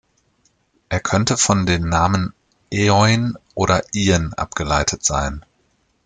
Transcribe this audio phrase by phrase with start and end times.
[0.89, 2.33] Er könnte von den Namen
[2.71, 5.45] Eoin oder Ian abgeleitet sein.